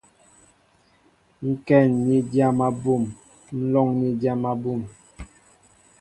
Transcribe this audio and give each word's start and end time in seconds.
Ŋkɛn 1.49 1.87
ni 2.05 2.17
dyam 2.31 2.57
abum, 2.67 3.03
nlóŋ 3.57 3.87
ni 3.99 4.07
dyam 4.19 4.41
abum. 4.51 4.81